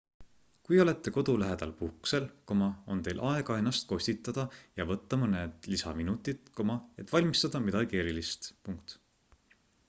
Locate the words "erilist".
8.07-8.51